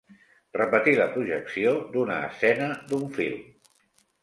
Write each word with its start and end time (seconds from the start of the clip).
Repetir 0.59 0.93
la 0.99 1.05
projecció 1.17 1.75
d'una 1.97 2.17
escena 2.31 2.73
d'un 2.91 3.07
film. 3.21 3.47